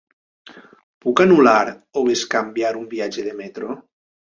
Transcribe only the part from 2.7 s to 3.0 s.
un